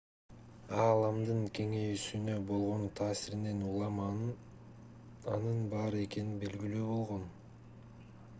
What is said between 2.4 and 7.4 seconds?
болгон таасиринен улам анын бар экени белгилүү болгон